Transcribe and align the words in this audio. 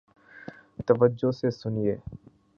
توجہ 0.87 1.31
سے 1.31 1.51
سنیئے 1.51 1.95